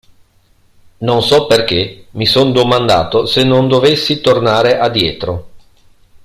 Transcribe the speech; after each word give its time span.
Non 1.01 1.21
so 1.21 1.45
perché 1.45 2.07
mi 2.13 2.25
son 2.25 2.51
domandato 2.51 3.27
se 3.27 3.43
non 3.43 3.67
dovessi 3.67 4.19
tornare 4.19 4.79
a 4.79 4.89
dietro. 4.89 5.49